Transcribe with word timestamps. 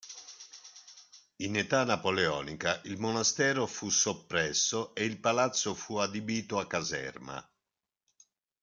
In 1.43 1.55
età 1.55 1.83
napoleonica 1.83 2.81
il 2.85 2.97
monastero 2.97 3.67
fu 3.67 3.91
soppresso 3.91 4.95
e 4.95 5.03
il 5.05 5.19
palazzo 5.19 5.75
fu 5.75 5.97
adibito 5.97 6.57
a 6.57 6.65
caserma. 6.65 7.51